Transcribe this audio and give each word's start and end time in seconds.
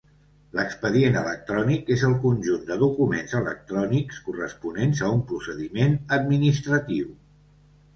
L’expedient 0.59 1.17
electrònic 1.21 1.91
és 1.97 2.05
el 2.07 2.15
conjunt 2.25 2.65
de 2.71 2.79
documents 2.85 3.37
electrònics 3.43 4.25
corresponents 4.31 5.07
a 5.11 5.15
un 5.21 5.25
procediment 5.33 5.99
administratiu. 6.23 7.19